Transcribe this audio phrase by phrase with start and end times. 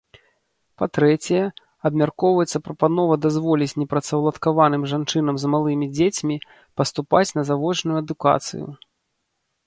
[0.81, 1.41] Па-трэцяе,
[1.89, 6.37] абмяркоўваецца прапанова дазволіць непрацаўладкаваным жанчынам з малымі дзецьмі
[6.81, 8.65] паступаць на завочную адукацыю.